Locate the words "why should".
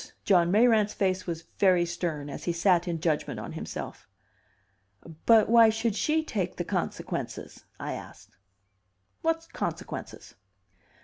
5.47-5.95